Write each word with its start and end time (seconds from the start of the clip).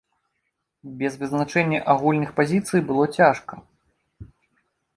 Без 1.01 1.17
вызначэння 1.23 1.79
агульных 1.95 2.33
пазіцый 2.39 2.79
было 2.89 3.05
цяжка. 3.21 3.61